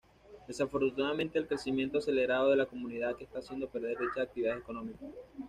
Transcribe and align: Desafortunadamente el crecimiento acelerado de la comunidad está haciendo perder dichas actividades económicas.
Desafortunadamente 0.47 1.37
el 1.37 1.45
crecimiento 1.47 1.99
acelerado 1.99 2.49
de 2.49 2.55
la 2.55 2.65
comunidad 2.65 3.15
está 3.19 3.37
haciendo 3.37 3.69
perder 3.69 3.99
dichas 3.99 4.17
actividades 4.25 4.63
económicas. 4.63 5.07